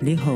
[0.00, 0.32] 你好，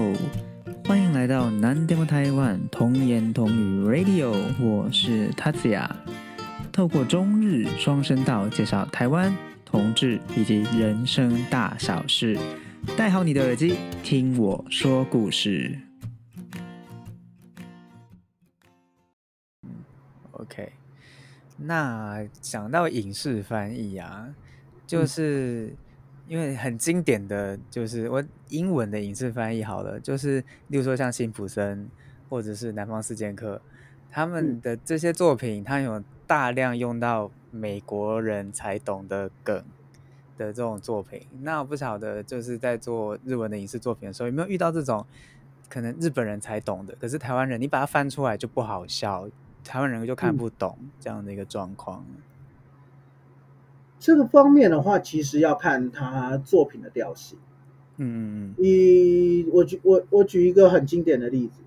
[0.86, 5.88] 欢迎来到南 demo 台湾童言童语 Radio，我是 tatia
[6.72, 9.32] 透过中日双声道介绍台湾
[9.64, 12.36] 同志以及人生大小事，
[12.96, 15.78] 戴好你的耳机，听我说故事。
[20.32, 20.72] OK，
[21.56, 24.34] 那讲到影视翻译啊，
[24.88, 25.72] 就是。
[26.28, 31.88] 因为很经典的就是我英文的影视翻译好了，就是例如说像辛普森
[32.28, 33.60] 或者是南方四剑客，
[34.10, 39.62] 他们的这些作品，它有大量用到美国人才懂的梗
[40.38, 41.26] 的这种作品。
[41.42, 45.04] 那我不晓得就是在做日文的影视作品的时候，有没有遇到这种
[45.68, 49.28] 可能日本人才懂的，可是台湾人你把它翻出来就不好笑，
[49.64, 52.04] 台湾人就看不懂这样的一个状况。
[54.02, 57.38] 这个方面的话，其实要看他作品的调性。
[57.98, 58.64] 嗯嗯嗯。
[58.64, 61.62] 以我举我我举一个很经典的例子，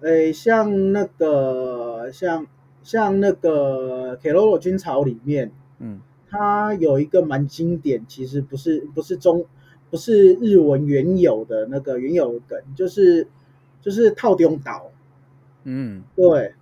[0.00, 2.44] 诶，像那个像
[2.82, 9.46] 像那个《Keroro 军曹》里面，嗯，它有一个蛮经典，其实不是不是中
[9.90, 13.28] 不是日文原有的那个原有的梗，就是
[13.80, 14.90] 就是套中岛。
[15.62, 16.54] 嗯，对。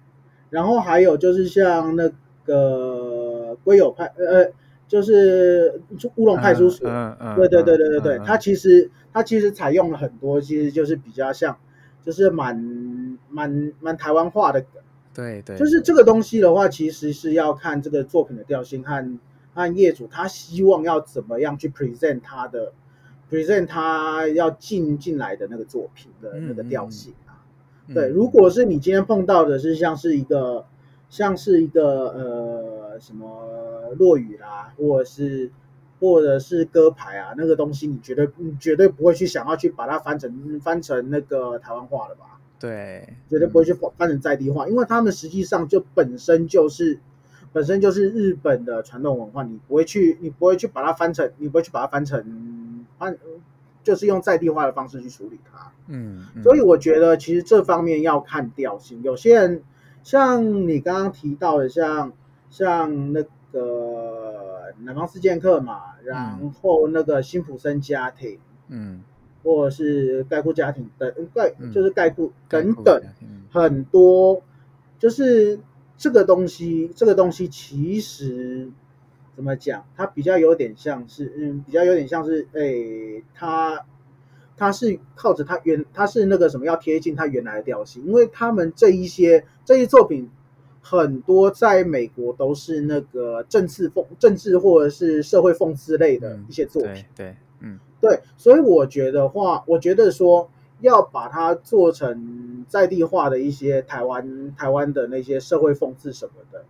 [0.50, 2.12] 然后还有就是像那
[2.44, 4.52] 个龟友派，呃。
[4.89, 5.81] 就是
[6.17, 6.89] 乌龙派出所，
[7.36, 11.58] 对对对对对对，它其实它其实采用了很多，其实就是比较像，
[12.03, 12.56] 就是蛮
[13.28, 19.19] 蛮蛮台湾化的梗，对对，就是这个东西的话，其实是要看这个作品的调性和
[19.53, 22.73] 和业主他希望要怎么样去 present 他的
[23.30, 27.45] present 他要进进来的那个作品的那个调性啊，
[27.92, 30.64] 对，如果是你今天碰到的是像是一个
[31.11, 33.47] 像是一个呃什么。
[33.98, 35.50] 落雨啦，或者是
[35.98, 42.39] 或者是歌牌啊，那个东西你绝对你绝对不会去想要去把它翻成翻成那个台湾话了吧？
[42.61, 47.00] 对，绝对不会去翻成在地化，因为他们实际上就本身就是
[47.50, 53.17] 本身就是日本的传统文化，你不会去你不会去把它翻成，你不会去把它翻成翻，
[53.83, 55.73] 就是用在地化的方式去处理它。
[55.86, 59.62] 嗯，所以我觉得其实这方面要看调性，有些人
[60.02, 62.12] 像你刚刚提到的，像
[62.51, 63.25] 像那。
[63.51, 68.39] 个南方四剑客嘛，然后那个辛普森家庭，
[68.69, 69.03] 嗯，
[69.42, 73.03] 或者是概括家庭等概就是概括等等
[73.51, 74.42] 很多，
[74.98, 75.59] 就是
[75.97, 78.70] 这个东西，这个东西其实
[79.35, 83.83] 怎么讲，它比较有点像是，嗯，比较有点像是，哎，它
[84.59, 90.29] 它是靠着它原，它是那个什么要贴近它原来的调性，因为他们这一些这些作品。
[90.90, 97.04] 很多在美国都是那个政治讽、政治或者是社会讽刺类的一些作品。
[97.14, 100.48] 对，嗯，对，所以我觉得话，我觉得说
[100.80, 106.64] 要把它做成在地化的一些台湾、台湾的那些社会讽刺什么的，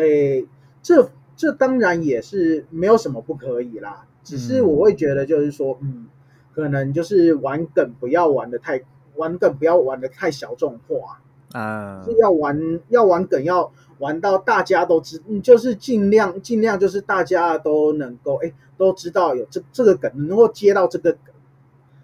[0.00, 0.46] 诶，
[0.80, 4.06] 这这当然也是没有什么不可以啦。
[4.22, 6.06] 只是我会觉得就是说，嗯，
[6.54, 8.80] 可能就是玩梗不要玩的太
[9.16, 11.20] 玩梗不要玩的太小众化。
[11.54, 21.32] 啊，是要玩要玩梗，要玩到大家都知，就是尽量尽量就是大家都能够哎都知道有这这个梗，能够接到这个梗，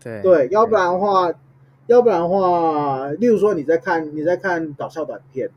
[0.00, 1.32] 对对，要不然的话，
[1.88, 5.50] 要不然的话，例如说你在看你在看搞笑短片，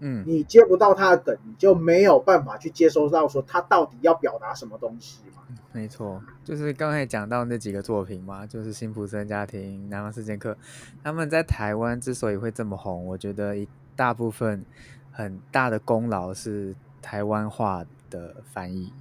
[0.00, 5.42] 嗯，你接不到他的梗，你就没有办法去接收到说他到底要表达什么东西嘛。
[5.72, 10.56] 没错，就是刚才讲到那几个作品嘛，就是辛普森家庭、南方四剑客，
[11.02, 14.64] 他们在台湾之所以会这么红，我觉得一大部分
[15.10, 18.92] 很大的功劳是台湾话的翻译。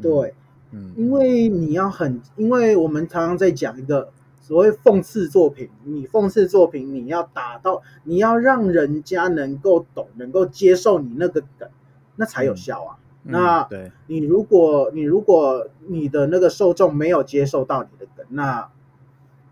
[0.00, 0.34] 对，
[0.70, 4.10] 嗯，因为你要很，因为我们常常在讲一个
[4.50, 11.70] 所谓讽刺作品，你讽刺作品，你要达到，你要让人家能够懂，能够接受你那个梗，
[12.16, 12.98] 那才有效啊。
[13.22, 18.68] 那对你如果你如果你的那个受众没有接受到你的梗，那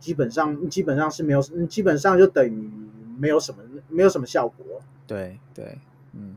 [0.01, 2.69] 基本上基本上是没有，基本上就等于
[3.17, 3.59] 没有什么
[3.89, 4.67] 没有什么效果。
[5.07, 5.79] 对对，
[6.13, 6.35] 嗯，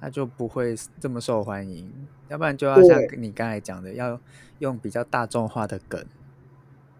[0.00, 1.92] 他就不会这么受欢迎。
[2.28, 4.20] 要不然就要像你刚才讲的，要
[4.60, 6.00] 用比较大众化的梗，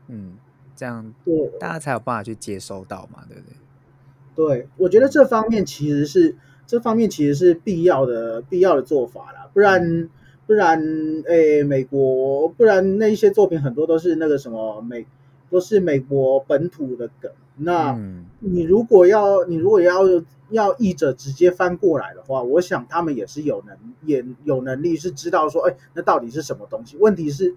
[0.09, 0.37] 嗯，
[0.77, 1.15] 这样
[1.59, 4.59] 大家才有办法去接收到嘛，对不对？
[4.59, 6.37] 对，我觉得这方面其实是
[6.67, 9.49] 这方面其实是必要的必要的做法啦。
[9.53, 10.09] 不然，
[10.47, 10.83] 不然，
[11.27, 15.07] 诶，美国，不然那一些作品很多都是那个什么美，
[15.51, 17.31] 都是美国本土的梗。
[17.57, 17.97] 那
[18.41, 20.03] 你如果要，你如果要
[20.51, 26.97] 要译者直接翻过来的话，我想他们也是有能，也有能力是知道说，哎，那到底是什么东西？
[26.97, 27.55] 问题是，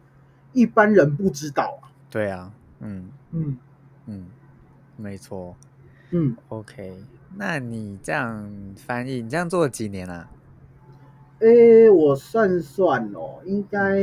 [0.53, 1.89] 一般人不知道啊。
[2.11, 3.09] 对啊，嗯。
[3.31, 3.57] 嗯。
[4.05, 4.25] 嗯，
[4.95, 5.55] 没错。
[6.11, 6.93] 嗯，OK，
[7.35, 10.29] 那你这样翻译，你这样做了几年啊？
[11.39, 13.99] 哎，我算算哦，应该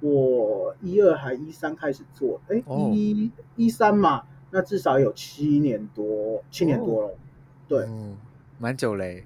[0.00, 2.62] 我一二还一三开始做，哎，
[2.92, 7.14] 一一三嘛，那至少有七年多，七年多了，
[7.68, 7.86] 对，
[8.58, 9.24] 蛮久嘞。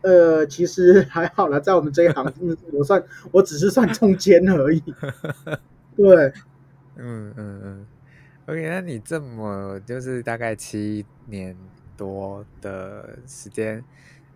[0.00, 2.32] 呃，其实 还好啦，在我们这一行，
[2.72, 4.82] 我算我只是算中间而已。
[5.94, 6.32] 对，
[6.96, 7.86] 嗯嗯嗯
[8.46, 11.56] ，OK，那你这么就是大概七年
[11.96, 13.84] 多的时间，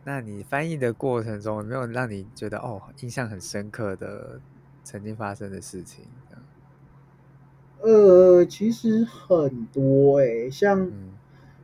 [0.04, 4.40] 那你翻译的过程中有没有让你觉得哦印象很深刻的
[4.84, 6.04] 曾经发生的事情？
[7.80, 10.90] 呃，其实很多哎，像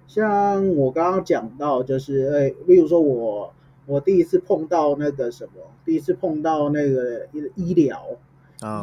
[0.06, 3.52] 像我刚刚讲到，就是哎，例如说我。
[3.88, 8.04] 我第一次碰到那个什么，第一次碰到那个医医疗，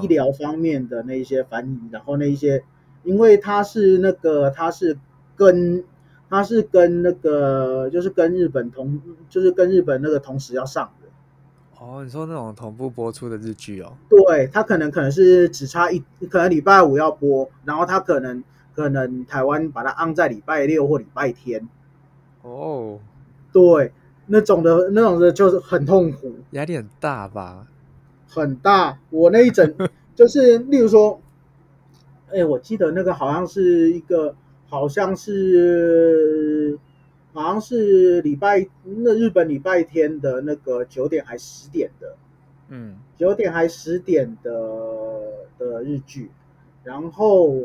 [0.01, 2.63] 医疗方面的那一些翻译，然后那一些，
[3.03, 4.97] 因为他是那个他是
[5.35, 5.83] 跟
[6.29, 11.07] 他是跟那个就是跟日本同就是跟日本那个同时要上的。
[11.79, 13.93] 哦，你说那种同步播出的日剧哦？
[14.09, 18.43] 对，他可能可能是只差一，可能礼拜五要播，然后他可能
[18.75, 21.67] 可能台湾把它安在礼拜六或礼拜天。
[22.41, 22.99] 哦，
[23.51, 23.91] 对。
[24.25, 27.67] 那种的，那种的，就是很痛苦，压力很大吧？
[28.33, 28.97] 很大。
[29.11, 29.75] 我那一整，
[30.15, 31.21] 就是，例如说，
[32.31, 34.35] 哎，我记得那个好像是一个，
[34.67, 36.79] 好像是，
[37.31, 42.15] 好像是礼拜，那日本礼拜天的那个九点还十点的，
[42.69, 44.51] 嗯，九点还十点的
[45.59, 46.31] 的日剧，
[46.83, 47.55] 然后，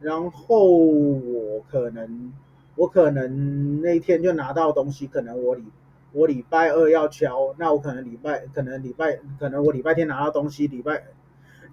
[0.00, 2.32] 然后我可能，
[2.76, 5.64] 我可能那一天就拿到东西，可能我礼。
[6.12, 11.04] 我礼拜二要敲，那我可能礼拜可能礼拜可能我礼拜天拿到东西，礼拜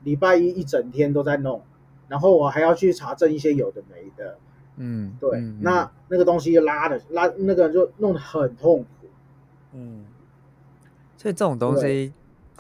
[0.03, 1.61] 礼拜一一整天都在弄，
[2.07, 4.37] 然后我还要去查证一些有的没的，
[4.75, 9.07] 嗯，对，那那个东西拉的拉那个就弄得很痛苦，
[9.73, 10.05] 嗯，
[11.17, 12.13] 所以这种东西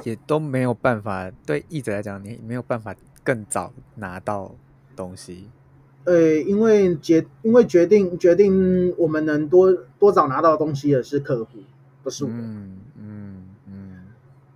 [0.03, 4.55] 也都没有办法对译者来讲，你没有办法更早拿到
[4.95, 5.49] 东西。
[6.07, 11.59] 呃，因为决因为决定决定我们能多多早拿到东西的是客户，
[12.01, 12.31] 不是我。
[12.31, 14.05] 嗯嗯嗯。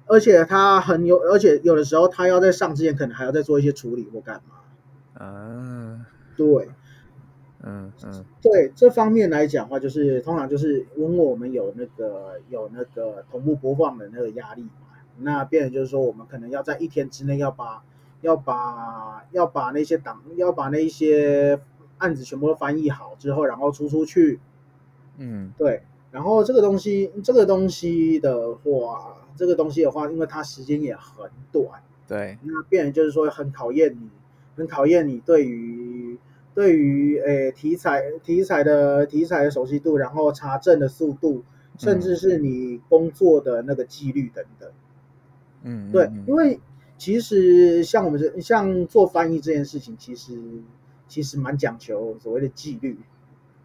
[0.06, 5.26] 而且他很有，而且有的时候他要在上之前，可能还要再做一些处理或干嘛。
[5.26, 6.06] 啊。
[6.38, 6.70] 对。
[7.64, 8.26] 嗯嗯。
[8.42, 14.88] 对这方面来讲的话，就是通常就是因为我们有那个有那个同步播放的那个压力嘛，
[15.20, 17.84] 那变成就是说我们可能要在一天之内要把。
[18.22, 21.60] 要把要把那些档要把那些
[21.98, 24.40] 案子全部都翻译好之后，然后出出去。
[25.18, 25.84] 嗯，对。
[26.12, 31.82] 然后这个东西，这个东西的话，这个东西的话，因为它时间也很短。
[32.08, 32.38] 对。
[32.44, 34.10] 那变成就是说很考验你，
[34.56, 36.18] 很考验你对于
[36.54, 41.44] 对于诶题材题材的题材的熟悉度，然后查证的速度，
[41.78, 44.70] 甚至是你工作的那个纪律等等。
[45.64, 46.60] 嗯，对，因为。
[47.02, 50.40] 其实像我们这像做翻译这件事情，其实
[51.08, 52.96] 其实蛮讲求所谓的纪律。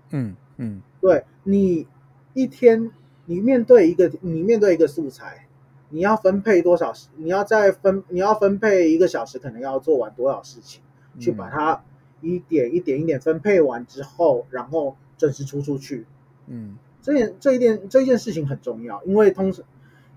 [0.09, 1.87] 嗯嗯，对你
[2.33, 2.91] 一天
[3.27, 5.49] 你面对一个你面对一个素材，
[5.91, 7.09] 你要分配多少时？
[7.17, 10.81] 你要再分你要分配一个小时，可能要做完多少事情，
[11.21, 11.85] 去把它
[12.23, 16.07] 一点一点一点分配完之后，然后准时出出去。
[16.47, 19.63] 嗯，这件这一件这一件事情很重要，因为通常。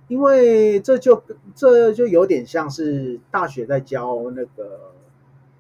[0.10, 1.24] 因为这就
[1.56, 4.92] 这就有点像是大学在教那个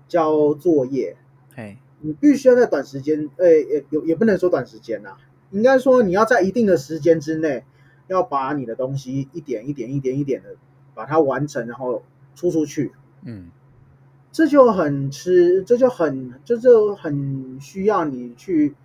[0.07, 1.15] 交作业，
[1.55, 5.15] 哎，你必须要在短时间，呃，也也也不能说短时间呐，
[5.51, 7.63] 应该说你要在一定的时间之内，
[8.07, 10.55] 要把你的东西一点一点一点一点的
[10.95, 12.01] 把它完成，然后
[12.33, 12.91] 出出去。
[13.23, 13.51] 嗯，
[14.31, 18.75] 这就很吃，这就很这就很需要你去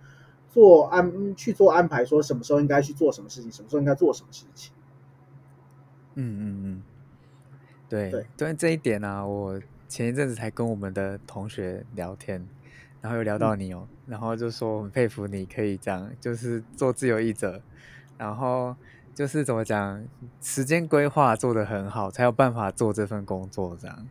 [0.51, 4.71] 做安去做安排，说什么时候应该去做什么事情，什么时候应该做什么事情。
[6.15, 6.81] 嗯嗯嗯，
[7.89, 12.45] 对，对这一点呢，我前一阵子才跟我们的同学聊天，
[13.01, 17.61] 然后又聊到你哦，然后就说很佩服你可以这样，就是做自由译者，
[18.17, 18.75] 然后
[19.13, 20.03] 就是怎么讲，
[20.41, 24.07] 时间规划做得很好，才有办法做这份工作这样。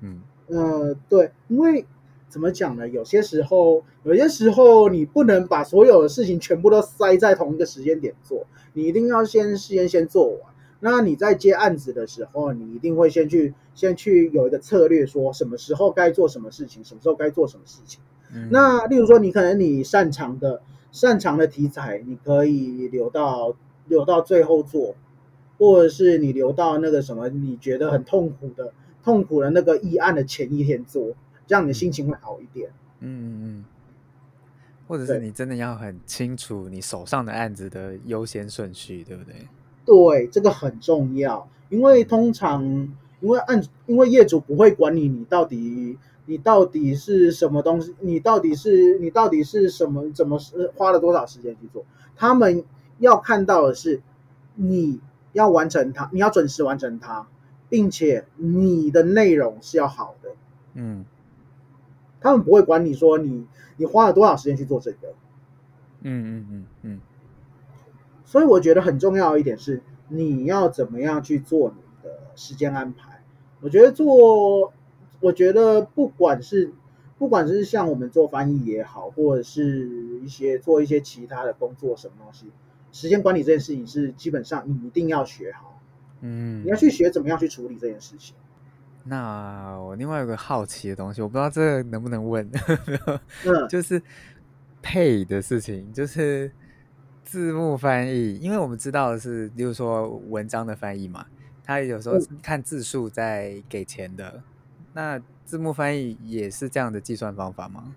[0.00, 1.86] 嗯，呃，对，因为
[2.28, 2.88] 怎么讲呢？
[2.88, 10.55] 有些时候，有些时候你不能把所有的事情全部都塞在同一个时间点做，你一定要先先先做完。
[10.80, 18.00] 那你在接案子的时候，你一定会先去先去有一个策略，说什么时候该做什么事情，什么时候该做什么事情。
[18.50, 20.60] 那例如说，你可能你擅长的
[20.92, 23.56] 擅长的题材，你可以留到
[23.86, 24.94] 留到最后做，
[25.58, 31.14] 或者是你留到那个什么你觉得很痛苦的痛苦的那个议案的前一天做，
[31.46, 32.70] 这样你的心情会好一点。
[33.00, 33.64] 嗯嗯嗯，
[34.88, 39.46] 或者是你真的要很清楚你手上的案子的优先顺序，对不对？
[39.86, 42.62] 对，这个很重要，因为通常
[43.20, 51.86] 因为按因为业主不会管你，你到底你到底是什么东西，你到底是你到底是什么，怎么是花了多少时间去做？
[52.16, 52.64] 他们
[52.98, 54.02] 要看到的是
[54.56, 55.00] 你
[55.32, 57.26] 要完成它，你要准时完成它，
[57.70, 60.30] 并且你的内容是要好的。
[60.74, 61.06] 嗯，
[62.20, 63.46] 他们不会管你说你。
[63.78, 65.08] 你花了多少时间去做这个？
[66.00, 67.00] 嗯嗯嗯嗯。
[68.36, 73.22] 所以我觉得很重要一点是，你要怎么样去做你的时间安排。
[73.62, 74.74] 我觉得做，
[75.20, 76.70] 我觉得不管是
[77.16, 79.88] 不管是像我们做翻译也好，或者是
[80.22, 82.52] 一些做一些其他的工作，什么东西，
[82.92, 85.80] 时间管理这件事情是基本上你一定要学好。
[86.20, 86.62] 嗯。
[86.62, 88.36] 你要去学怎么样去处理这件事情。
[89.04, 92.46] 那我另外有个好奇的东西，我不知道这能不能问，
[93.70, 94.02] 就是
[94.82, 96.52] 配的事情，就是
[97.26, 101.26] 字幕翻译，因为我们知道的是，例如说文章的翻译嘛，
[101.64, 104.42] 他有时候看字数在给钱的，
[104.94, 107.94] 那字幕翻译也是这样的计算方法吗？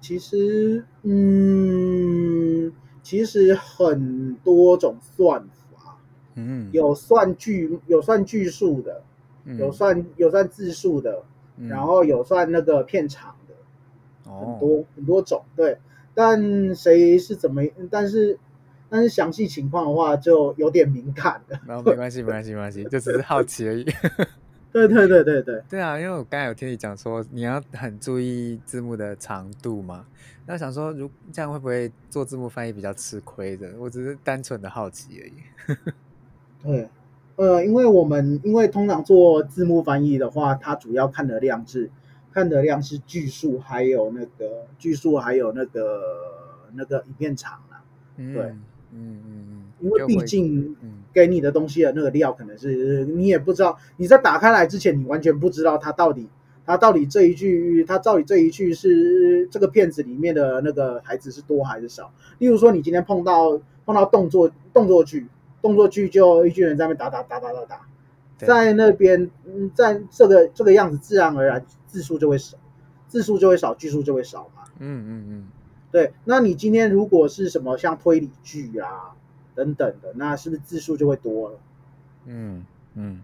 [0.00, 5.98] 其实，嗯，其实很多种算法，
[6.34, 9.04] 嗯，有算句，有算句数的。
[9.58, 11.24] 有算有算字数的，
[11.68, 13.54] 然后有算那个片长的，
[14.30, 15.76] 很多很多种，对。
[16.14, 17.60] 但谁是怎么？
[17.90, 18.38] 但是
[18.92, 21.58] 但是详细情况的话，就有点敏感了。
[21.66, 23.84] 然 后没关系，没关系，没关系，就只是好奇而已。
[24.70, 30.04] 对对对对对，对啊，因为我刚才有听你讲说，你要很注意字幕的长度嘛。
[30.44, 33.72] 那想说，如这样会不会做字幕翻译比较吃亏的？
[33.78, 35.76] 我只是单纯的好奇而已。
[36.62, 36.88] 对。
[37.36, 41.90] 呃，因为我们因为通常做字幕翻译的话，它主要看的量是
[42.30, 46.00] 看的量是句数，还有那个句数，还有那个
[46.74, 47.82] 那个影片长啊。
[48.16, 48.54] 对，
[48.92, 50.76] 嗯嗯嗯，因为毕竟
[51.12, 56.28] 给你的东西的那个料，可能是你也不知道，你在打开来之前，你完全不知道他到底
[56.64, 62.12] 他到底这一句，他到底这一句是这个片子里面的那个台词是多还是少。
[62.38, 65.26] 例如说，你今天碰到碰到动作动作剧。
[65.62, 67.86] 动作剧就一群人在那边打打打打打打，
[68.36, 72.58] 在那边，嗯，在这个这个样子，自然而然字数就会少，
[73.06, 74.64] 字数就会少，句数就会少嘛。
[74.80, 75.44] 嗯嗯嗯，
[75.92, 76.12] 对。
[76.24, 79.14] 那你今天如果是什么像推理剧啊
[79.54, 81.58] 等等的，那是不是字数就会多了？
[82.24, 83.22] 嗯嗯。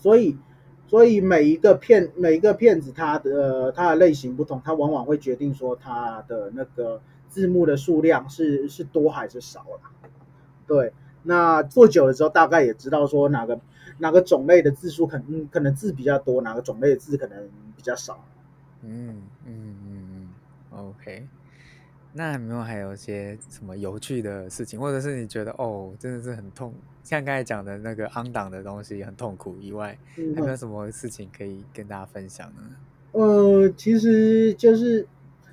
[0.00, 0.38] 所以，
[0.86, 10.08] 所以每一个片每一个片子，它的它的类型不同，它往往会决定说它的那个字幕的数量是是多还是少了。
[10.66, 10.92] 对，
[11.24, 13.58] 那做久了之后，大概也知道说哪个
[13.98, 18.24] 哪个种类的字数可能可能字比较多，哪个种类的字可能比较少。
[18.82, 19.85] 嗯嗯嗯嗯
[20.76, 21.26] ，OK。
[22.12, 32.62] 那有没有还有一些什么有趣的事情，或者是你觉得哦，真的是很痛，像刚才讲的那个 on 档的东西很痛苦以外，还有没有什么事情可以跟大家分享呢？
[33.12, 35.06] 呃，其实就是，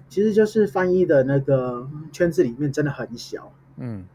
[0.07, 3.51] 其实就是翻译的那个圈子里面真的很小。
[3.77, 4.05] 嗯。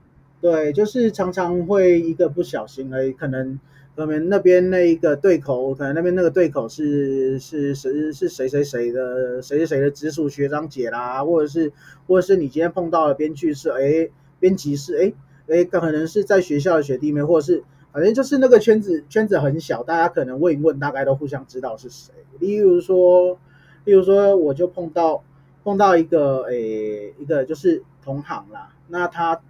[0.41, 3.59] 对，就是常常会一个不小心而已，可能
[3.99, 11.73] 可能那边那一个对口，可能那边那个对口是是谁是谁谁谁的谁谁谁的直属学长姐啦，或者是
[12.07, 15.13] 或者是你今天碰到的编剧是哎编辑是哎
[15.49, 22.15] 哎可能是在学校的学弟妹，或者是反正就是那个圈子圈子很小，大家可能问一问，大概都互相知道是谁。
[22.39, 23.37] 例如说，
[23.85, 25.25] 例如说我就碰到
[25.65, 29.41] 碰到一个诶一个就是同行啦，那他。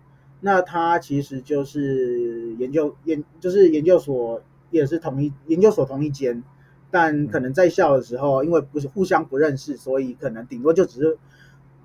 [0.40, 6.42] 那他其实就是研究研，就是研究所也是同一研究所同一间，
[6.90, 11.18] 但可能在校的时候，因为不是互相不认识，所以可能顶多就只是，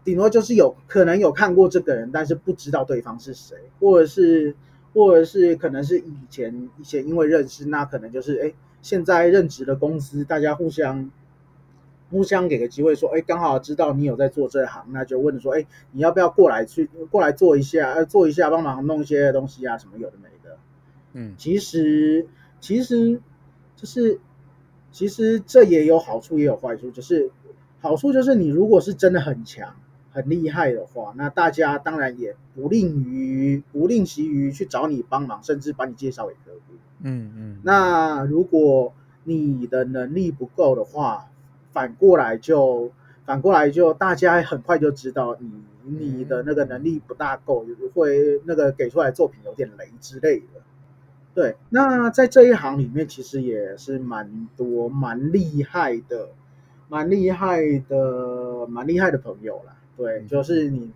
[0.04, 4.56] 顶多就是有可能有看过这个人，但是不知道对方是谁，或者是
[4.94, 11.10] 或者是可能是以前以前因为认识，那可能就是哎现在任职的公司，大家互相。
[12.14, 20.58] 互相给个机会，说，哎，刚好知道你有在做这行，那就问说，哎，你要不要过来去过来做一下，呃，做一下帮忙弄一些东西啊，什么有的没的。
[21.14, 22.28] 嗯，其实
[22.60, 23.20] 其实
[23.76, 24.20] 就是，
[24.92, 27.32] 其实这也有好处也有坏处，就是
[27.80, 29.76] 好处就是你如果是真的很强
[30.12, 36.76] 很厉害的话，那大家当然也不吝于不吝惜于去找你帮忙，甚至把你介绍给客户。
[37.02, 37.60] 嗯嗯。
[37.64, 38.94] 那如果
[39.24, 41.30] 你的能力不够的话，
[41.74, 42.92] 反过来就
[43.26, 45.52] 反过来就大家很快就知道你
[45.86, 50.62] 你的那个能力不大够，会那个给出来作品有点雷之类的。
[51.34, 56.30] 对，那在这一行里面其实也是蛮多蛮厉害的，
[56.90, 59.76] 蛮厉害的蛮厉害的朋友啦。
[59.98, 60.94] 对，就是你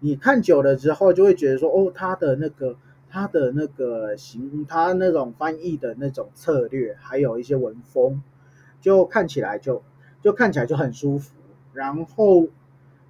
[0.00, 2.76] 你看久了之后，就会觉得说，哦，他的那个
[3.08, 8.20] 他的那个行，他那种翻译的那种策略，还有一些文风，
[8.80, 9.82] 就看起来就
[10.28, 11.32] 就看起来就很舒服。
[11.72, 12.48] 然后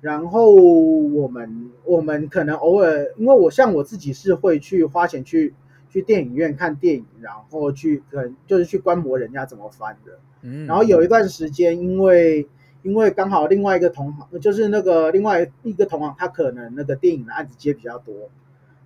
[0.00, 5.52] 然后我们我们可能偶尔，因为我像我自己是会去花钱去
[5.90, 10.20] 去电影院看电影，然后去可能就是去观摩人家怎么翻的。
[10.42, 12.46] 嗯，然后有一段时间，因为
[12.82, 18.14] 因为刚好另外一个同行，就是那个另外一个同行，他可能那个电影的案子接比较多，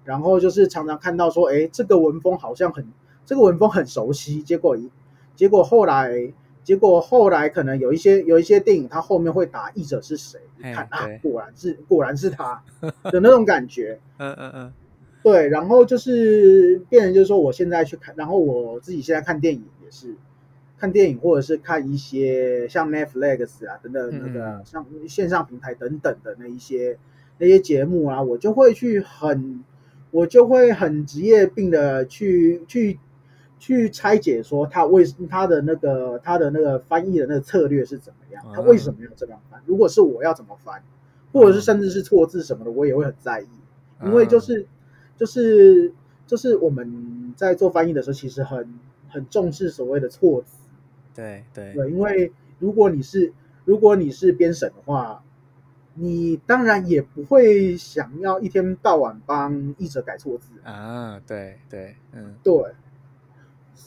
[0.05, 2.87] 然后就是常常看到说，哎，这个文风好像很，
[3.27, 4.43] 这个文风很熟悉。
[4.43, 4.91] 结果一，
[5.37, 6.33] 结果后来，
[6.65, 12.63] 结果后来可能有一些有一些电影，它后面会打译者是谁，看啊，果然是果然是他
[13.11, 13.99] 的那种感觉。
[14.19, 14.73] 嗯嗯嗯，
[15.23, 20.15] 对，然后就是变成就是说，我现在去看，然后我自己现在看电影也是。
[20.79, 26.99] 看电影或者是看一些像 Netflix 啊等等那个像线上平台等等的那一些
[27.39, 29.63] 那些节目啊，我就会去很
[30.11, 32.99] 我就会很职业病的去去
[33.63, 39.63] 去拆解说他为他的那个他的那个翻译的那个策略是怎么样，他为什么要这样翻？
[39.67, 40.83] 如果是我要怎么翻，
[41.33, 43.47] 或者是甚至是错字什么的，我也会很在意，
[44.05, 44.67] 因为就是
[45.17, 45.93] 就是
[46.27, 50.57] 就是我们在做翻译的时候，其实很很重视所谓的错字。
[51.15, 53.33] 对对对，因为如果你是
[53.65, 55.23] 如果你是编审的话，
[55.95, 61.21] 你当然也不会想要一天到晚帮译者改错字啊。
[61.25, 62.53] 对对，嗯，对，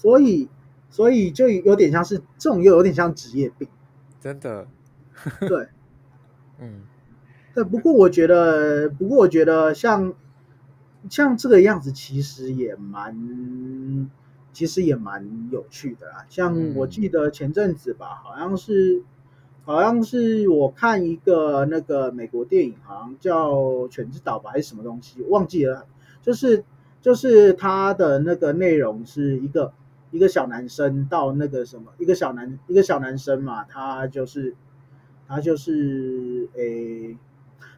[0.01, 0.49] 所以
[0.89, 3.67] 所以就有点像是这种，又有点像职业病，
[4.19, 4.67] 真的。
[5.39, 5.67] 对，
[6.59, 6.81] 嗯，
[7.53, 7.63] 对。
[7.63, 10.13] 不过我觉得，不过我觉得像
[11.09, 14.09] 像这个样子，其实也蛮。
[14.55, 19.03] 其实也蛮有趣的啦，像我记得前阵子吧，好像是，
[19.65, 23.51] 好像是我看一个那个美国电影，好像叫
[23.89, 25.85] 《犬之岛》吧，还是什么东西，忘记了。
[26.21, 26.63] 就是
[27.01, 29.73] 就是它的那个内容是一个
[30.15, 34.55] 一个小男生到那个什么，一个小男一个小男生嘛，他就是
[35.27, 37.17] 他就是诶，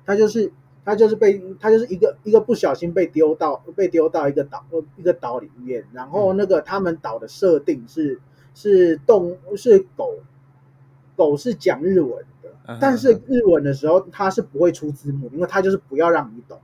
[0.06, 0.52] 他就是。
[0.90, 4.64] 他就是被他就是一个一个不小心被丢到被丢到一个岛
[4.96, 8.22] 一个岛里面，然后那个他们岛的设定是
[8.56, 10.20] 是动是狗
[11.18, 16.58] 狗是讲日文的，但是日文的时候它是不会出字幕，因为它就是不要让你懂。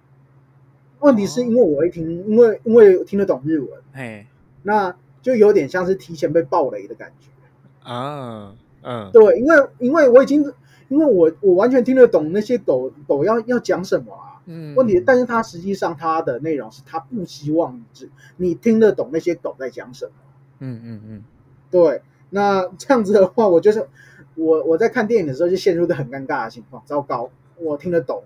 [1.01, 4.25] 问题是因为我会听，因为因为听得懂日文，哎，
[4.61, 7.89] 那就有点像是提前被暴雷的感觉。
[7.89, 10.53] 啊，嗯，对，因为因为我已经。
[10.89, 20.11] 因为我我完全听得懂那些狗狗要要讲什么啊，嗯，问题，但是它实际上它的内容是它不希望你你听得懂那些狗在讲什么，
[20.59, 21.23] 嗯嗯嗯，
[21.71, 23.87] 对，那这样子的话，我就是
[24.35, 28.21] 我我在看电影的时候就陷入一个很尴尬的情况，糟糕，我听得懂，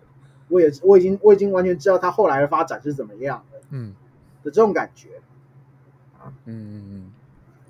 [0.50, 3.94] 我也我已经我已经完全知道它后来的发展是怎么样的，嗯，
[4.44, 5.08] 的这种感觉，
[6.46, 7.12] 嗯嗯嗯。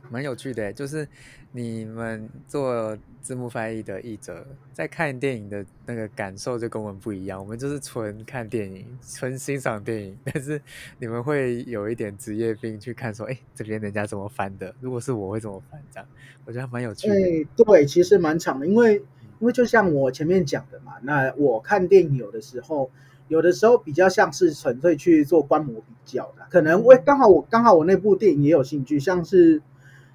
[0.10, 1.06] 蛮有趣的，就是
[1.52, 7.38] 你们做字幕翻译的译者，在看电影的那个感受就跟我们不一样。
[7.38, 10.62] 我们就是纯看电影，纯欣赏电影， 但是
[10.98, 14.74] 你们会有一点职业病去看，说，哎，这边人家怎么翻的？
[14.80, 15.82] 如果是我会怎么翻？
[15.92, 16.08] 这样，
[16.46, 17.10] 我觉得蛮有趣。
[17.10, 18.96] 对对，其实蛮长的，因为
[19.40, 22.90] 因为就像我前面讲的嘛，那我看电影有的时候，
[23.28, 29.62] 有的时候比较像是纯粹去做观摩比较的，可能我刚好我刚好我那部电影也有兴趣，像是。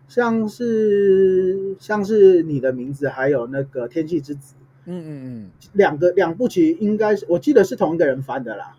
[0.09, 8.77] 像是像是你的名字，还有那个天气之子，嗯嗯嗯，两个两部曲应该是我记得是同一个人翻的啦，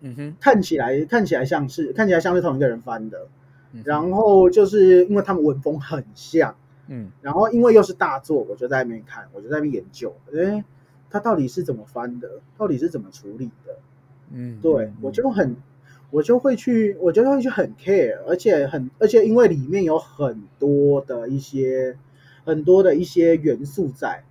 [0.00, 3.26] 嗯哼，看起来看起来像是看起来像是同一个人翻的，
[3.84, 6.54] 然后就是因为他们文风很像，
[6.86, 10.64] 嗯，然后因为又是大作，我就在那边看，我就在那边研究，哎，
[11.12, 13.76] 他到底是怎么翻的，到底是怎么处理的，
[14.32, 15.54] 嗯，对我就很。
[16.14, 21.96] 我就会去，我就会去很 care，而且很，而且因为里面有很多的一些，
[22.44, 24.22] 很多的一些元素在，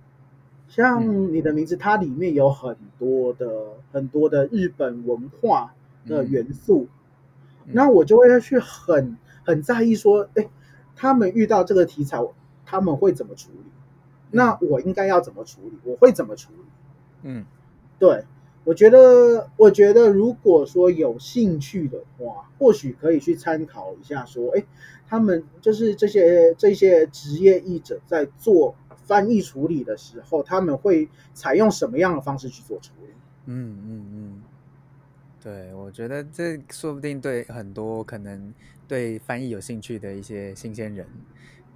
[0.68, 3.48] 像你的名字，它里面有很多的
[3.90, 5.74] 很多的日本文化
[6.06, 6.86] 的元素，
[7.66, 10.48] 那我就会去很很在意说，哎，
[10.94, 12.24] 他们遇到这个题材，
[12.64, 13.71] 他们会怎么处理？
[14.32, 15.78] 那我应该要怎么处理？
[15.84, 16.58] 我会怎么处理？
[17.22, 17.46] 嗯，
[17.98, 18.24] 对。
[18.64, 24.62] 我觉得，我觉得，如果说有兴趣的话，或许可以去参考一下，说，哎，
[25.08, 33.08] 他们就是这些这些职业译者在做翻译处理的时候，他们会采用什么样的方式去做处理？
[33.46, 34.42] 嗯嗯嗯，
[35.42, 38.54] 对，我觉得这说不定对很多可能
[38.86, 41.04] 对翻译有兴趣的一些新鲜人，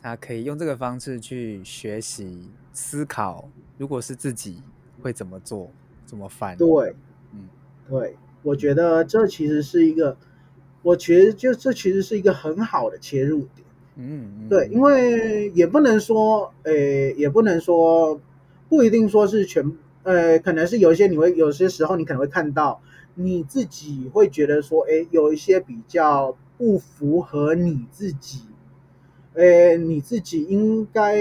[0.02, 4.62] 他可以用这个方式去学习思考，如果是自己
[5.00, 5.70] 会怎么做。
[6.04, 6.56] 怎么反？
[6.56, 6.94] 对，
[7.32, 7.48] 嗯，
[7.88, 10.16] 对，我觉得这其实是一个，
[10.82, 13.66] 我其实就这其实是一个很好的切入点。
[13.96, 18.20] 嗯，对，因为也不能说，呃，也不能说，
[18.68, 22.80] 不一定说是全，呃，可能是有一些你会有些时候你可能会看到
[23.16, 28.42] 你自己会觉得说，哎，有一些比较不符合你自己，
[29.36, 31.16] 呃，你自己应该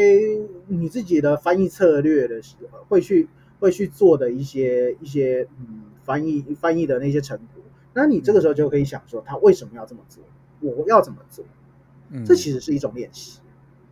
[0.68, 3.28] 你自己的翻译策略的时候，会去
[3.60, 7.62] 会去做的一些一些嗯翻译翻译的那些成果，
[7.94, 10.24] 那你这个时候就可以想说，他为什么要这么做？
[10.62, 11.44] 我要怎么做？
[12.26, 13.42] 这其实是一种练习。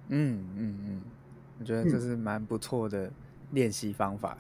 [0.08, 1.02] 嗯嗯嗯，
[1.60, 3.12] 我觉得这是蛮不错的
[3.52, 4.38] 练习方法。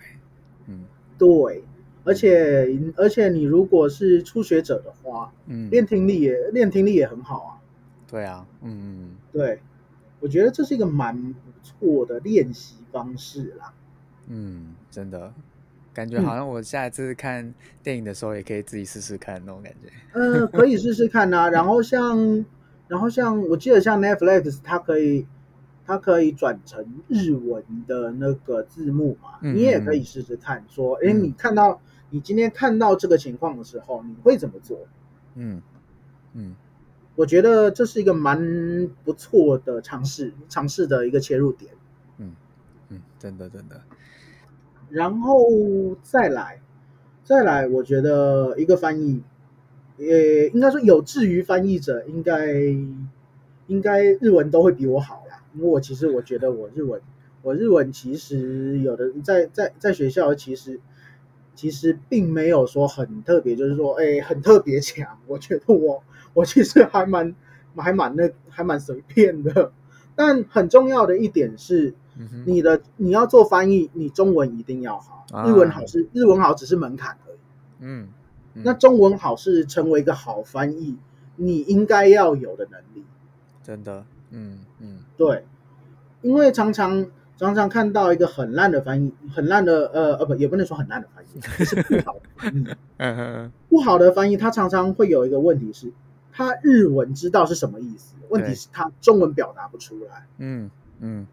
[0.67, 0.85] 嗯，
[1.17, 1.63] 对，
[2.05, 7.51] 而且而且你如果是初学者的话，嗯，练听力也练听力也很好啊。
[8.09, 9.59] 对啊，嗯嗯，对，
[10.23, 13.71] 我觉得这是一个蛮不错的练习方式啦。
[14.27, 15.31] 嗯，真的，
[15.93, 19.91] 感觉好像我下一次看电影的时候也可以自己试试看那种感觉。
[20.13, 21.49] 嗯，可以试试看呐。
[21.49, 22.43] 然后像。
[22.89, 25.25] 然后像我记得像 Netflix，它可以
[25.85, 31.81] 它可以转成日文的那个字幕嘛，你也可以试试看，说，哎，你看到
[32.11, 34.77] 你今天看到这个情况的时候，你会怎么做？
[35.33, 35.61] 嗯
[36.33, 36.53] 嗯，
[37.15, 41.71] 我觉得这是一个蛮不错的尝试，尝试的一个切入点。
[42.17, 42.35] 嗯
[42.89, 43.81] 嗯，真的真的。
[44.89, 45.47] 然后
[46.01, 46.61] 再来
[47.23, 49.21] 再来，我觉得一个翻译。
[49.97, 52.51] 呃，应该说有志于翻译者，应该
[53.67, 55.43] 应该日文都会比我好啦。
[55.53, 56.99] 因为我其实我觉得我日文，
[57.43, 60.79] 我日文其实有的在在在学校其实
[61.55, 65.17] 其实并没有说很特别，就是说哎很特别强。
[65.27, 67.35] 我觉得我我其实还蛮
[67.75, 69.71] 还蛮那还蛮随便的。
[70.15, 71.93] 但很重要的一点是，
[72.45, 77.37] 你的你要做翻译，你中文一定要好，日文好是日文好只是门槛而已。
[77.79, 78.09] 嗯。
[78.55, 80.95] 那中文好是成为一个好翻译，
[81.37, 83.03] 你应该要有的能力。
[83.63, 85.43] 真的，嗯嗯，对，
[86.21, 87.07] 因为常常
[87.37, 92.67] 常常看到一个很烂的翻译，很烂的呃呃不，也不能说很烂的翻译，是不好的翻译。
[92.97, 95.91] 嗯嗯不好的翻译，他常常会有一个问题是，
[96.31, 100.27] 他日文知道是什么意思，问题是他中文表达不出来。
[100.37, 100.69] 嗯
[100.99, 101.27] 嗯，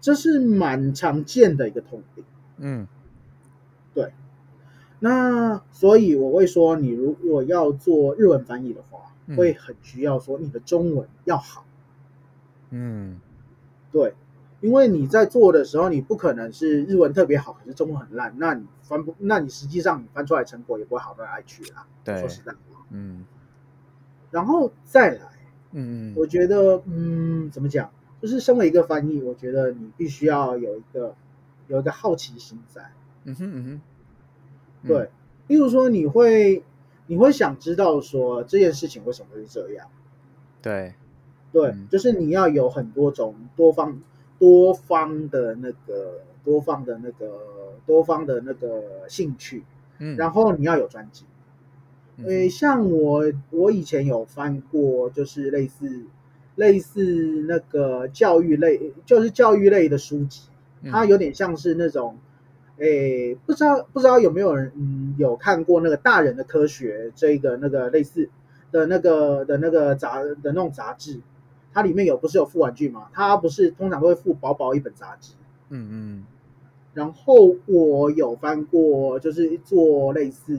[0.00, 2.24] 这是蛮常见的一个通病。
[2.58, 2.86] 嗯，
[3.94, 4.12] 对。
[5.00, 11.64] 那所以我会说，你如果要做日文翻译的话，会很需要说你的中文要好。
[12.70, 13.20] 嗯，
[13.92, 14.14] 对，
[14.60, 21.86] 因为你在做的时候，你不可能是日文特别好，可是中文很烂，那你翻不，那你实际上你翻出来成果也不会好到哪里去啦。
[22.04, 23.24] 对，说实在话，嗯。
[24.30, 25.20] 然后再来，
[25.72, 27.90] 嗯嗯，我觉得，嗯，怎么讲，
[28.20, 31.14] 就是身为一个翻译，我觉得你必须要有一个
[31.66, 32.82] 有一个好奇心在。
[33.24, 33.80] 嗯哼嗯哼。
[34.86, 35.10] 对，
[35.46, 36.62] 例如说，你会
[37.06, 39.88] 你会想知道说这件事情为什么会是这样？
[40.60, 40.94] 对，
[41.50, 44.00] 对，就是你要有很多种多方
[44.38, 49.64] 多方的那个多方的那个多方的那个兴趣，
[49.98, 51.24] 嗯，然后你要有专辑。
[52.24, 56.04] 诶，像我我以前有翻过，就是类似
[56.56, 60.48] 类似那个教育类，就是教育类的书籍，
[60.90, 62.16] 它有点像是那种。
[62.78, 68.28] 诶，不知道不知道有没有人嗯有看过那个大人的科学这个那个类似
[68.70, 71.20] 的那个的那个杂的那种杂志，
[71.78, 73.08] 它里面有不是有附玩具吗？
[73.12, 75.34] 它不是通常都会附薄薄一本杂志。
[75.68, 76.24] 嗯嗯。
[76.92, 80.58] 然后我有翻过，就是做类似，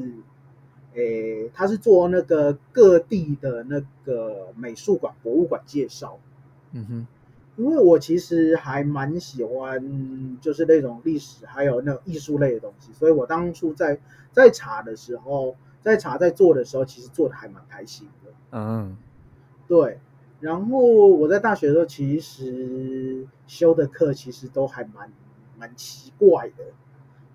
[0.94, 6.18] 诶，他是做那个各地的那个美术馆、博物馆介绍。
[6.72, 7.08] 嗯哼。
[7.58, 14.00] 因为我其实还蛮喜欢，就是那种历史还有那种艺术类的东西，所以我当初在
[14.32, 18.32] 在查的时候，在查在做的时候，其实做的还蛮开心的。
[18.52, 18.96] 嗯，
[19.68, 20.00] 对。
[20.40, 25.12] 然后我在大学的时候，其实修的课其实都还蛮
[25.58, 26.66] 蛮奇怪的，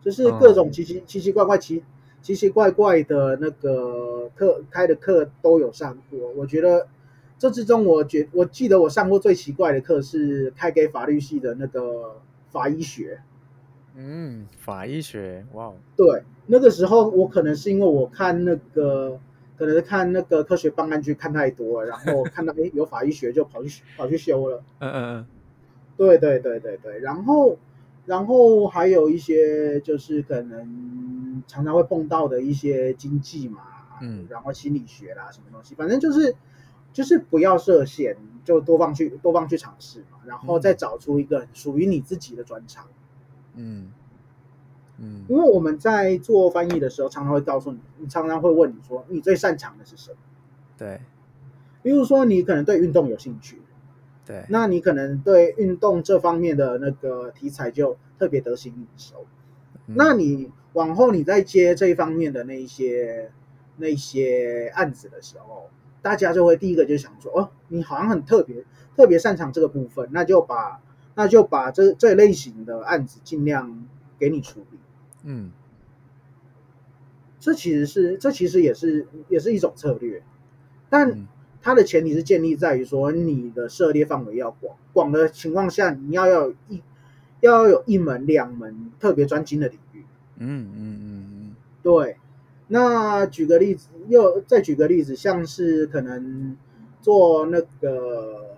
[0.02, 1.82] 就是各种奇奇奇奇怪怪奇
[2.22, 6.88] 奇奇怪怪的那个课开的课都有上过，我觉得。
[7.36, 13.20] 这之中，我觉我记得我上过最奇怪的课是开给法律系的那个法医学。
[13.96, 15.72] 嗯，法医学，哇！
[15.96, 19.18] 对，那个时候我可能是因为我看那个，
[19.56, 24.62] 可能是看那个科学办案剧看太多了，然后看到哎有法医学就跑去跑去修了。
[24.80, 25.26] 嗯嗯嗯，
[25.96, 27.58] 对对对对对，然后
[28.06, 33.62] 然后还有一些就是可能常常会碰到的一些经济嘛，
[34.02, 36.34] 嗯，然后心理学啦什么东西，反正就是。
[36.92, 42.86] 就是不要设限，就多方去多方去尝试嘛，然后再找出一个属于你自己的专长。
[43.56, 43.92] 嗯，嗯，
[45.28, 50.16] 因为我们在做翻译的时候，常常会告诉你，你常常会问你说，你最擅长的是什么？
[50.78, 51.00] 对，
[51.82, 53.60] 比如说你可能对运动有兴趣，
[54.24, 59.26] 对，那你可能对运动这方面的那个题材就特别得心应手。
[59.86, 63.30] 那你往后你在接这一方面的那一些
[63.76, 65.68] 那些案子的时候，
[66.00, 68.64] 大家就会第一个就想说，哦，你好像很特别，
[68.96, 70.80] 特别擅长这个部分，那就把
[71.16, 73.86] 那就把这这类型的案子尽量
[74.18, 74.73] 给你处理。
[75.24, 75.50] 嗯，
[77.40, 80.22] 这其实是这其实也是也是一种策略，
[80.88, 81.26] 但
[81.60, 86.82] 它的前提是建立在于说你的涉猎范围要广，广的情况下，你要要一
[87.40, 90.04] 要有一门两门特别专精的领域。
[90.36, 92.16] 嗯嗯嗯嗯，对。
[92.68, 96.56] 那举个例子，又再举个例子，像是可能
[97.02, 98.56] 做那个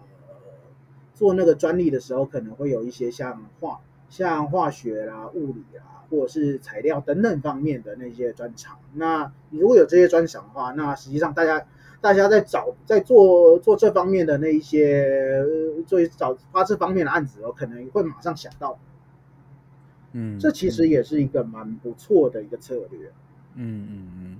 [1.12, 5.82] 做那个专利的时候，可能会有一些像化像化学啦、物理啦。
[6.08, 11.66] 或者是材料等等方面的那些专长，那你如果有这些专长的话，那实际上大家
[12.00, 15.44] 大家在找在做做这方面的那一些
[15.84, 18.78] 做找发这方面的案子，我可能会马上想到，
[20.12, 23.10] 嗯，这其实也是一个蛮不错的一个策略。
[23.56, 24.38] 嗯嗯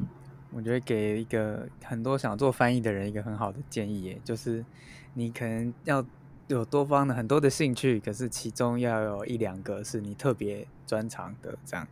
[0.00, 0.08] 嗯，
[0.54, 4.64] 我觉得给一个很多想做翻译的人一个很好的建议，就是
[5.12, 6.02] 你可能要。
[6.46, 11.88] 有多方的很多的兴趣，可是其中要有一两个是你特别专长的，这样。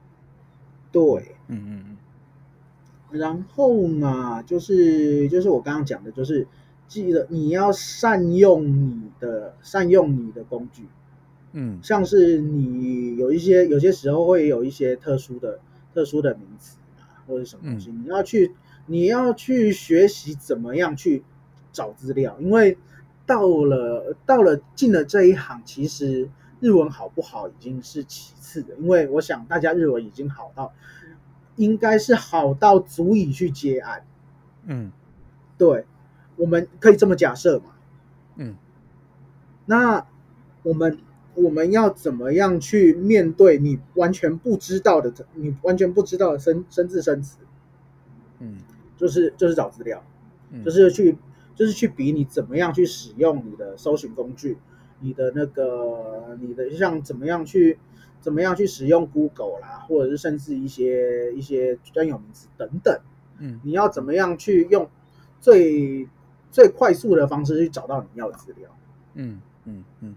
[0.90, 3.18] 对，嗯嗯嗯。
[3.18, 6.46] 然后嘛，就是就是我刚刚讲的，就是
[6.86, 10.86] 记得你要善用你的善用你的工具。
[11.52, 15.60] 嗯，像是你有一些有些时候会有一些特殊的
[15.94, 18.52] 特殊的名词啊，或者什么东西，你要去
[18.84, 21.22] 你要去学习怎么样去
[21.72, 22.76] 找资料，因为。
[23.24, 26.28] 到了到了进了这一行，其实
[26.60, 30.72] 日文好不好已经是其次的，因为我想大家日文已经好到，
[31.56, 34.04] 应该是好到足以去接案。
[34.64, 34.90] 嗯，
[35.56, 35.86] 对，
[36.36, 37.66] 我们可以这么假设嘛。
[38.36, 38.56] 嗯，
[39.66, 40.06] 那
[40.62, 40.98] 我们
[41.34, 47.38] 我们要怎么样去面对你完全不知道的，你完全不知道的生生字生词？
[48.40, 48.58] 嗯，
[48.96, 50.04] 就是就是找资料，
[50.64, 51.16] 就是去。
[51.62, 54.58] 就是去比你怎么样去使用你的搜寻工具，
[54.98, 57.78] 你的那个你的像怎么样去
[58.20, 63.00] 怎么样去使用 Google 啦，或者是甚至一些一些专有名词等等，
[63.38, 64.90] 嗯，你要怎么样去用
[65.38, 66.08] 最
[66.50, 68.68] 最快速的方式去找到你要的资料？
[69.14, 70.16] 嗯嗯嗯。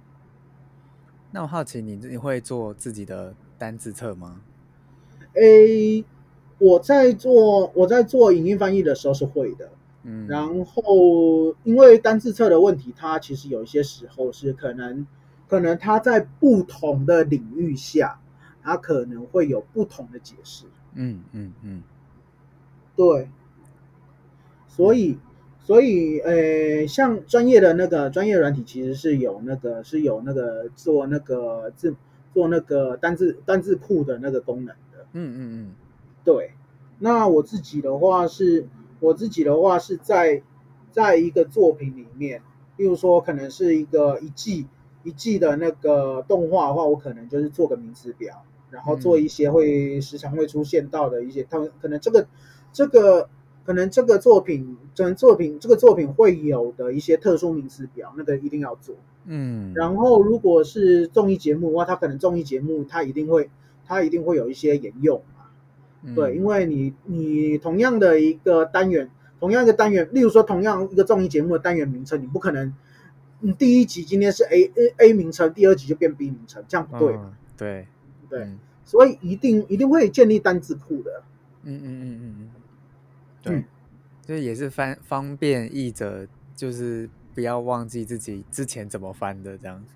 [1.30, 4.42] 那我好奇你你会做自己的单字册吗
[5.36, 6.04] ？A，
[6.58, 9.70] 我在做我在做影音翻译的时候是会的。
[10.28, 15.08] 然后，因为单字册的问题，它其实有一些时候是可能，
[15.48, 18.20] 可能它在不同的领域下，
[18.62, 20.66] 它可能会有不同的解释。
[20.94, 21.82] 嗯嗯嗯，
[22.96, 23.30] 对。
[24.68, 25.18] 所以，
[25.60, 31.96] 所以，呃，像专业的那个专业软体，其实是有那个是有那个做那个字
[32.32, 35.08] 做那个单字单字库的那个功能的。
[35.14, 35.76] 嗯嗯嗯，
[36.24, 36.52] 对。
[37.00, 38.68] 那我自己的话是。
[39.00, 40.42] 我自己的话是在，
[40.92, 42.42] 在一个作品里面，
[42.78, 44.66] 例如说可能是一个一季
[45.04, 52.28] 一季的那个动画的话，我可能就是做个名词表，然后做一些会时常会出现到的一些，他们可能这个
[52.72, 53.30] 这个
[53.66, 58.96] 可能这个作品，整作品这个作品会有的一些特殊名词表，那个一定要做。
[59.26, 63.50] 嗯，然后如果是综艺节目的话，它可能综艺节目它一定会
[63.86, 65.22] 它一定会有一些沿用。
[66.14, 72.72] 对，因为你你同样的一个单元，同样一个单元，例如说同样一个综艺节目的单元名称，你不可能，
[73.40, 77.18] 你第一集今天是 A A A 名称，第二集就变 B 名称，这样不对。
[77.58, 77.88] 对
[78.30, 78.48] 对，
[78.84, 81.24] 所以一定一定会建立单字库的。
[81.64, 82.52] 嗯嗯嗯嗯嗯，
[83.42, 83.64] 对，
[84.22, 89.96] 就也是翻方便译者，就是不要忘记自己之前怎么翻的这样子。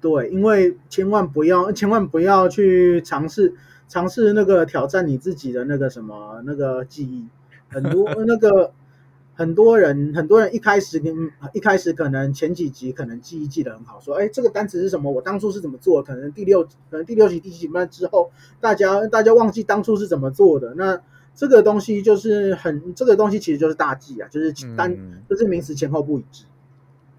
[0.00, 3.54] 对，因为千万不要千万不要去尝试。
[3.88, 7.26] 尝试那个挑战你自己的那个什么那个记忆，
[7.68, 8.72] 很多那个
[9.34, 15.10] 很多人很多人一开始跟一开始可能前几集可能记忆记得很好，说哎这个单词是什么？
[15.10, 16.02] 我当初是怎么做？
[16.02, 20.74] 可能第六可能第六集第七集之后，大家大家忘记当初是怎么做的。
[20.74, 21.00] 那
[21.34, 24.94] 这个东西就是很这个东西其实就是大忌啊，就是单
[25.30, 26.44] 就是名词前后不一致。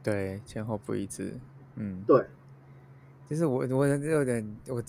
[0.04, 1.34] 对，前后不一致。
[1.78, 2.26] 嗯，对。
[3.28, 4.84] 其实我我有点我。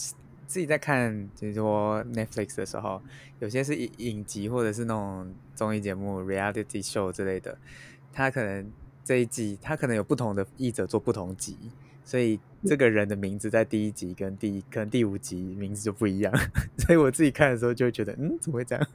[0.51, 3.01] 自己在看，就是说 Netflix 的时候，
[3.39, 7.57] 有些是影影集或者是那种综艺节目 （reality show） 之类的，
[8.13, 8.69] 它可能
[9.05, 11.57] 这一季它可能有不同的译者做不同集，
[12.05, 16.35] 所以这个人的名字在第一集跟第可能第五集名字就不一样，
[16.79, 18.89] 所以我自己看的时候就会觉得，嗯，怎么会这样？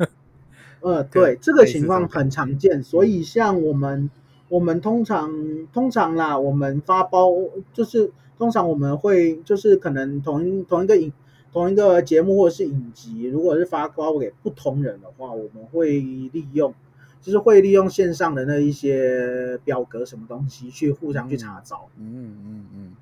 [0.82, 4.12] 呃，对，这个情况很常见，所以像我们，
[4.50, 5.32] 我们通常
[5.72, 7.32] 通常啦，我们发包
[7.72, 11.14] 就是通常我们会就是可能同同一个影
[11.56, 16.74] 同一个节目或者是影集，如果是发包给不同人的话，我们会利用
[17.22, 22.96] 就是会利用线上的那一些表格什么东西去互相去查找，嗯嗯嗯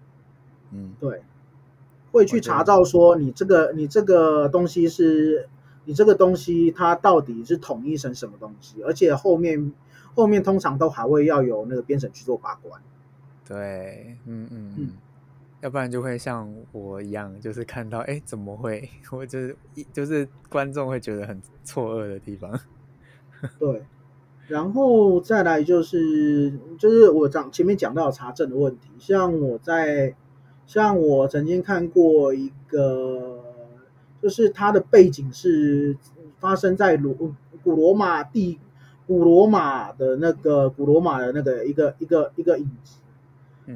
[0.72, 1.24] 嗯，对，
[2.12, 5.50] 会去查找说你这个你这个东西是。
[5.86, 8.82] 你这个东西它到底是统一成什么东西？
[8.84, 9.74] 而且后面
[10.16, 12.82] 后面通常都还会要有那个编审去做把关。
[13.46, 14.90] 对，嗯嗯嗯，
[15.64, 22.60] 要不然就会像我一样，就是看到哎怎么会， 我就是一就是观众会觉得很错愕的地方。
[23.58, 23.84] 对，
[24.48, 30.16] 然后再来就是就是我讲前面讲到查证的问题，像我在
[30.68, 33.40] 像我曾经看过一个。
[34.22, 35.98] 就是它的背景是
[36.40, 37.14] 发生在罗
[37.62, 38.58] 古罗马地
[39.06, 43.00] 古罗马的那个古罗马的那个一个一个一个影集，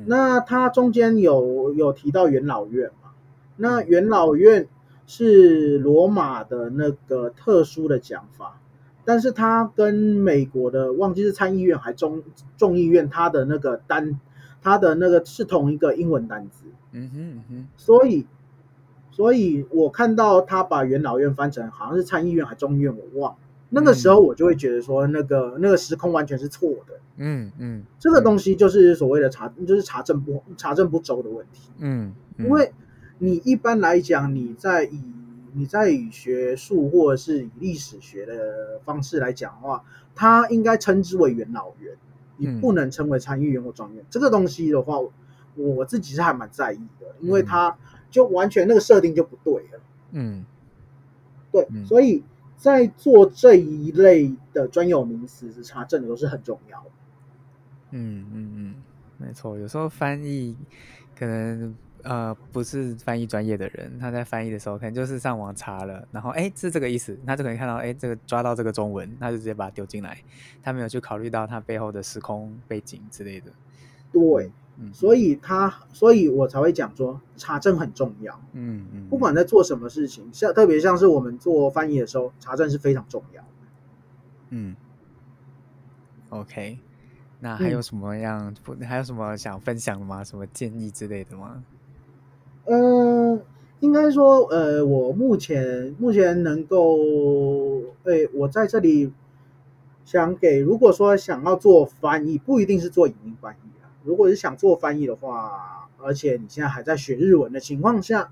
[0.06, 3.12] 那他中间有有提到元老院嘛？
[3.56, 4.68] 那元老院
[5.06, 8.60] 是罗马的那个特殊的讲法，
[9.06, 12.24] 但是他跟美国的忘记是参议院还中
[12.58, 14.20] 众议院，他的那个单
[14.62, 18.26] 他的那个是同一个英文单词，嗯哼嗯哼，所以。
[19.10, 23.36] 所以我看到他把元老院翻成好像是参议院还是众议院，我忘。
[23.70, 27.00] 那个时候我就会觉得说，那个那个时空完全是错的。
[27.18, 31.70] 嗯嗯，这个东西就是所谓的查，就是查证不查证不周的问题。
[31.80, 32.72] 嗯，因为
[33.18, 35.02] 你一般来讲，你在以
[35.54, 39.84] 你在以学术或者是以历史学的方式来讲的话，
[40.16, 41.96] 它应该称之为元老院，
[42.38, 44.06] 你不能称为参议院或众议院。
[44.10, 44.98] 这个东西的话，
[45.56, 47.78] 我自己是还蛮在意的，因为它。
[48.10, 49.80] 就完全那个设定就不对了，
[50.12, 50.46] 嗯，
[51.52, 52.24] 对，所以
[52.58, 56.90] 在做这一类的专有名词查证的都是很重要的，
[57.92, 58.76] 嗯嗯嗯，
[59.18, 60.58] 没错，有时候翻译
[61.18, 70.18] 可能呃不是翻译专业的人，他在翻译的时候可能就是上网查了，然后哎是这个意思，他就可能看到哎这个抓到这个中文，他就直接把它丢进来，
[70.64, 73.52] 他没有去考虑到他背后的时空背景之类的，
[74.12, 74.52] 对。
[74.94, 78.40] 所以他，所以我才会讲说查证很重要。
[78.54, 83.48] 嗯嗯，不管在做什么事情，像特别像是我们做翻译的时候，查证是非常重要的。
[84.50, 84.76] 嗯
[86.30, 86.78] ，OK，
[87.40, 88.54] 那还有什么样？
[88.64, 90.24] 不，还有什么想分享的吗？
[90.24, 91.64] 什么建议之类的吗？
[92.66, 93.42] 嗯，
[93.80, 97.00] 应该说，呃，我目前目前能够，
[98.04, 99.12] 哎，我在这里
[100.06, 103.68] 想给，如果说想要做翻译，不一定是做语音翻译。
[104.08, 108.32] 如果是想做翻译的话，而且你现在还在学日文的情况下，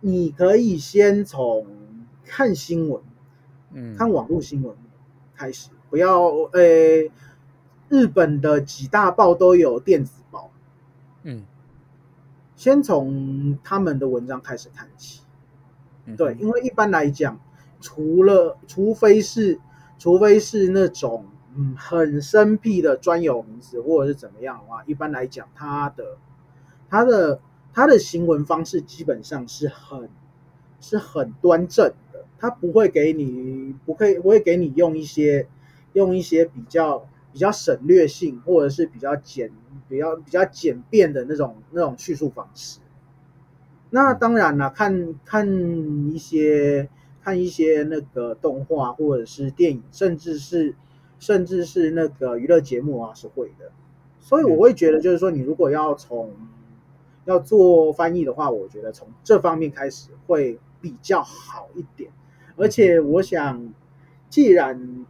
[0.00, 1.66] 你可以先从
[2.26, 3.02] 看新闻，
[3.72, 4.76] 嗯，看网络新闻
[5.34, 6.60] 开始，不要呃，
[7.88, 10.50] 日本的几大报都有电子报，
[11.22, 11.42] 嗯，
[12.54, 15.22] 先从他们的文章开始看起，
[16.18, 17.40] 对，因为一般来讲，
[17.80, 19.58] 除了除非是
[19.98, 21.24] 除非是那种。
[21.60, 26.16] 嗯，很生僻的专有名词或者是怎么样的话，一般来讲，它的、
[26.88, 27.40] 它的、
[27.74, 30.08] 它的行文方式基本上是很、
[30.80, 35.48] 是很端正的，它不会给你、不会、不会给你用一些、
[35.94, 39.50] 用一些比较、比较省略性或者是比较简、
[39.88, 42.78] 比较、比较简便的那种、那种叙述方式。
[43.90, 45.44] 那当然了，看看
[46.14, 46.88] 一些、
[47.20, 50.76] 看一些那个动画或者是电影，甚至是。
[51.18, 53.70] 甚至是那个娱乐节目啊，是会的，
[54.20, 56.32] 所以我会觉得，就是说，你如果要从
[57.24, 62.10] 要做翻译的话，我觉得从这方面开始会比较好一点。
[62.56, 63.72] 而且，我想，
[64.28, 65.06] 既然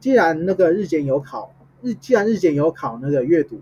[0.00, 3.60] 既然那个日检有考日，既然日检有考那个阅读，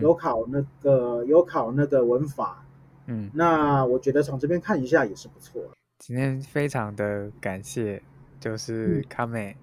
[0.00, 2.64] 有考那个有考那个文法，
[3.06, 5.62] 嗯，那我觉得从这边看一下也是不错。
[5.98, 8.02] 今天非常的感谢，
[8.40, 9.56] 就是卡美。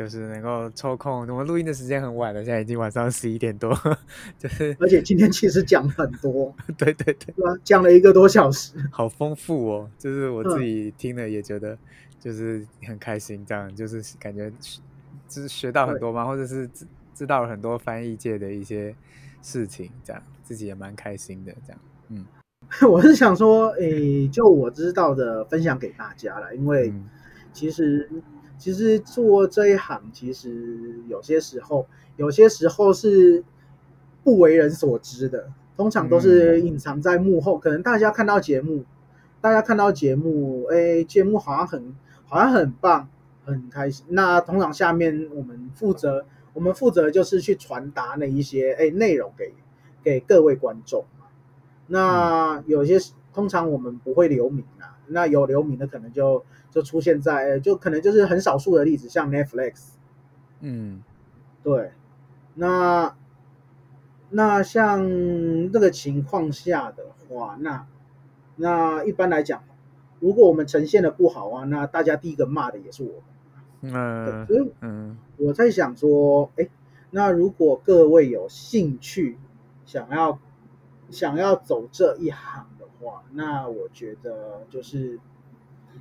[0.00, 3.70] 就是能够抽空，我们录音的时间很晚了，现在已经晚上十一点多，
[4.40, 11.76] 就是，而且今天其实讲很多， 对对对，讲了一个多小时，好丰富哦，就是我自己听了也觉得
[12.18, 14.50] 就是很开心，这样就是感觉
[15.28, 18.94] 就是学到很多嘛，或者是知知道了很多翻译界的一些
[19.42, 22.24] 事情，这样自己也蛮开心的，这样，嗯，
[22.90, 26.90] 我是想说，诶，就我知道的分享给大家了，因为
[27.52, 28.08] 其实。
[28.60, 33.42] 其实做这一行，其实有些时候，有些时候是
[34.22, 35.50] 不为人所知的。
[35.76, 38.84] 通常都是隐藏在幕后，可能大家看到节目，
[39.40, 41.96] 大家看到节目，哎，节目好像很
[42.26, 43.08] 好像很棒，
[43.46, 44.04] 很开心。
[44.10, 49.54] 那通常下面我们负责，我们负责就是去传达那一些哎内容给
[50.02, 51.06] 给各位观众。
[51.86, 52.98] 那有些
[53.32, 59.90] 通常我们不会留名啊，那有留名的可能就就出现在，就可能就是很少数的例子，像 Netflix，
[60.60, 61.02] 嗯，
[61.62, 61.92] 对，
[62.54, 63.14] 那
[64.30, 65.02] 那像
[65.70, 67.86] 这个情况下的话，那
[68.56, 69.62] 那一般来讲，
[70.18, 73.22] 如果我们呈现的不好啊，那大家第一个骂的也是我
[73.80, 76.68] 们，嗯，所以嗯，我在想说，哎，
[77.10, 79.38] 那如果各位有兴趣
[79.84, 80.38] 想要。
[81.10, 85.18] 想要走这一行的话，那我觉得就是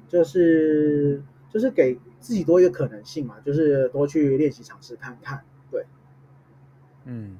[0.08, 5.44] 就是就是给自己多一个可能性嘛，就是多去练习尝试看看。
[5.72, 5.86] 对，
[7.06, 7.38] 嗯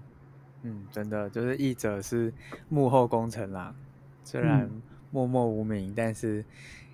[0.64, 2.34] 嗯，真的就是译者是
[2.70, 3.76] 幕后工程啦，
[4.24, 4.70] 虽然
[5.12, 6.44] 默默无名，但是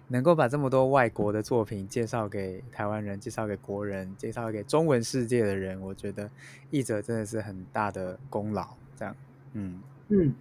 [0.07, 6.29] 能够把这么多外国的作品介绍给台湾人，介绍给国人，介绍给中文世界的人，我觉得
[6.69, 8.67] 译者真的是很大的功劳。
[8.95, 9.15] 这样，
[9.53, 10.33] 嗯嗯。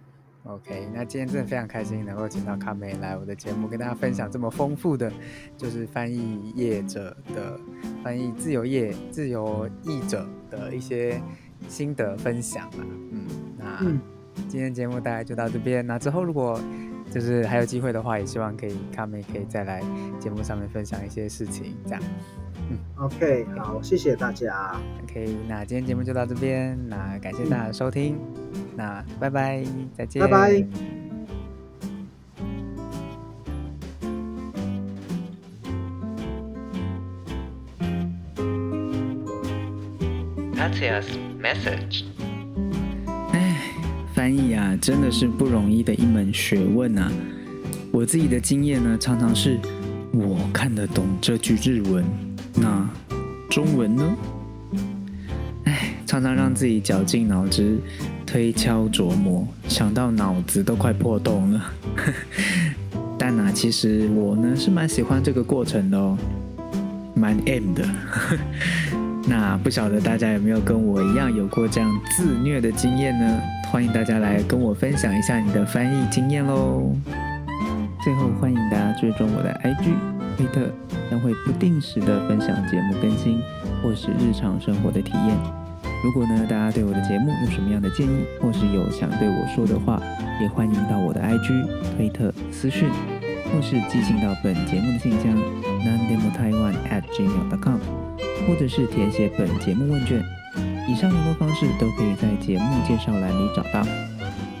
[0.45, 5.11] OK，那今天真的非常开心能够请到卡梅来我的节目，跟大家分享这么丰富的，
[5.57, 7.59] 就是翻译业者的
[8.03, 11.19] 翻译自由业自由译者的一些
[11.67, 12.77] 心得分享啊。
[13.11, 13.99] 嗯，
[14.37, 15.85] 那今天节目大概就到这边。
[15.85, 16.59] 那之后如果
[17.09, 19.81] 就是还有机会的话，也希望可以卡梅可以再来
[20.19, 22.01] 节目上面分享一些事情，这样。
[22.69, 24.79] 嗯，OK，好，谢谢大家。
[25.03, 28.17] OK，那今天节目就到这边，那感谢大家的收听，
[28.75, 29.63] 那拜拜，
[29.97, 30.65] 再见，拜拜。
[40.55, 41.05] Patia's
[41.41, 42.03] message。
[43.31, 43.61] 哎，
[44.13, 47.11] 翻译啊，真的是不容易的一门学问啊。
[47.91, 49.57] 我自己的经验呢，常常是
[50.11, 52.03] 我看得懂这句日文。
[52.55, 52.89] 那
[53.49, 54.17] 中文呢？
[55.65, 57.79] 哎，常常让自己绞尽脑汁
[58.25, 61.71] 推敲琢磨，想到脑子都快破洞了。
[63.17, 66.17] 但啊，其实我呢是蛮喜欢这个过程的哦，
[67.13, 67.85] 蛮 M 的。
[69.27, 73.39] 那不晓得大家有没有跟我一样有过这样自虐的经验呢？
[73.71, 76.95] 欢迎大家来跟我分享一下你的翻译经验喽。
[78.03, 79.93] 最后，欢迎大家追踪我的 IG。
[80.37, 80.69] 推特
[81.09, 83.39] 将会不定时的分享节目更新，
[83.81, 85.64] 或是日常生活的体验。
[86.05, 89.99] 如果呢，大家对我的节目有什么样的建议，或是有想对我说的话，
[90.39, 91.65] 也欢迎到我的 IG、
[91.97, 92.87] 推特私讯，
[93.49, 97.79] 或是寄信到本节目的信箱 n a n d e m o t a i w a n at gmail.com，
[98.45, 100.21] 或者是填写本节目问卷。
[100.87, 103.81] 以上联络方式都可以在节目介绍栏里找到。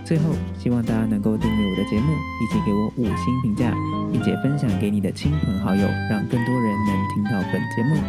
[0.03, 3.71] 最后，希望大家能够订阅我的节目，以及给我五星评价，
[4.11, 8.01] 并且分享给你的亲朋好友，让更多人能听到本节目。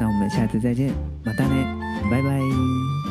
[0.00, 0.92] 那我们下次再见，
[1.24, 3.03] 马达呢，拜拜。